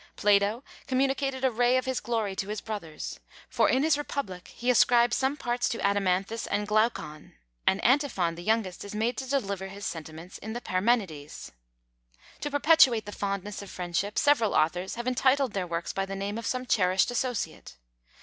[0.15, 4.71] Plato communicated a ray of his glory to his brothers; for in his Republic he
[4.71, 7.33] ascribes some parts to Adimanthus and Glauchon;
[7.67, 11.51] and Antiphon the youngest is made to deliver his sentiments in the Parmenides,
[12.39, 16.39] To perpetuate the fondness of friendship, several authors have entitled their works by the name
[16.39, 17.75] of some cherished associate.